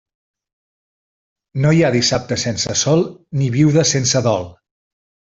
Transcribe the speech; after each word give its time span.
No 1.65 1.73
hi 1.75 1.83
ha 1.83 1.91
dissabte 1.97 2.37
sense 2.47 2.75
sol, 2.83 3.03
ni 3.41 3.51
viuda 3.57 3.85
sense 3.95 4.23
dol. 4.29 4.49